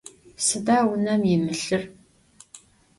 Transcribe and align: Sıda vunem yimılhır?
Sıda 0.45 0.77
vunem 0.87 1.21
yimılhır? 1.29 1.83